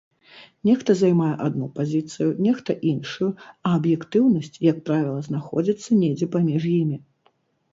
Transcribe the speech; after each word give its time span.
Нехта 0.67 0.93
займае 1.01 1.33
адну 1.47 1.67
пазіцыю, 1.79 2.29
нехта 2.45 2.77
іншую, 2.93 3.29
а 3.67 3.75
аб'ектыўнасць, 3.81 4.57
як 4.71 4.81
правіла, 4.89 5.19
знаходзіцца 5.29 6.01
недзе 6.03 6.25
паміж 6.39 6.63
імі. 6.81 6.97